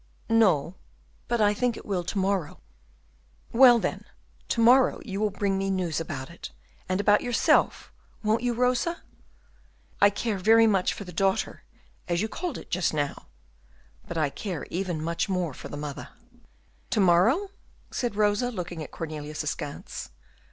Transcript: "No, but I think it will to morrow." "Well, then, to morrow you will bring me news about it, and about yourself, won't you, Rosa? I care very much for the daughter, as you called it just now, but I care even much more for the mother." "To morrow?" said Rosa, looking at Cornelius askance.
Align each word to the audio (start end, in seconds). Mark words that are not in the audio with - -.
"No, 0.29 0.77
but 1.27 1.41
I 1.41 1.53
think 1.53 1.77
it 1.77 1.85
will 1.85 2.03
to 2.05 2.17
morrow." 2.17 2.59
"Well, 3.53 3.77
then, 3.77 4.03
to 4.47 4.59
morrow 4.59 4.99
you 5.05 5.19
will 5.19 5.29
bring 5.29 5.59
me 5.59 5.69
news 5.69 5.99
about 6.01 6.31
it, 6.31 6.49
and 6.89 6.99
about 6.99 7.21
yourself, 7.21 7.93
won't 8.23 8.41
you, 8.41 8.55
Rosa? 8.55 9.03
I 10.01 10.09
care 10.09 10.39
very 10.39 10.65
much 10.65 10.91
for 10.91 11.03
the 11.03 11.13
daughter, 11.13 11.65
as 12.07 12.19
you 12.19 12.27
called 12.27 12.57
it 12.57 12.71
just 12.71 12.95
now, 12.95 13.27
but 14.07 14.17
I 14.17 14.31
care 14.31 14.65
even 14.71 15.03
much 15.03 15.29
more 15.29 15.53
for 15.53 15.67
the 15.67 15.77
mother." 15.77 16.09
"To 16.89 16.99
morrow?" 16.99 17.51
said 17.91 18.15
Rosa, 18.15 18.49
looking 18.49 18.83
at 18.83 18.89
Cornelius 18.89 19.43
askance. 19.43 20.09